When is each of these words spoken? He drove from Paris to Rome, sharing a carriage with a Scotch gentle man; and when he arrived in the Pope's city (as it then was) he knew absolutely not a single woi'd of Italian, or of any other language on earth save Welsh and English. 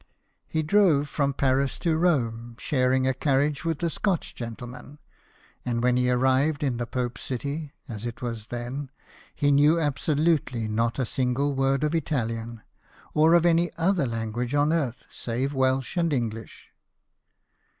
He 0.47 0.63
drove 0.63 1.07
from 1.07 1.35
Paris 1.35 1.77
to 1.77 1.95
Rome, 1.95 2.55
sharing 2.57 3.05
a 3.07 3.13
carriage 3.13 3.63
with 3.63 3.83
a 3.83 3.89
Scotch 3.91 4.33
gentle 4.33 4.65
man; 4.65 4.97
and 5.63 5.83
when 5.83 5.95
he 5.95 6.09
arrived 6.09 6.63
in 6.63 6.77
the 6.77 6.87
Pope's 6.87 7.21
city 7.21 7.73
(as 7.87 8.03
it 8.07 8.15
then 8.49 8.81
was) 8.81 8.89
he 9.35 9.51
knew 9.51 9.79
absolutely 9.79 10.67
not 10.67 10.97
a 10.97 11.05
single 11.05 11.53
woi'd 11.53 11.83
of 11.83 11.93
Italian, 11.93 12.63
or 13.13 13.35
of 13.35 13.45
any 13.45 13.69
other 13.77 14.07
language 14.07 14.55
on 14.55 14.73
earth 14.73 15.05
save 15.11 15.53
Welsh 15.53 15.95
and 15.97 16.11
English. 16.13 16.71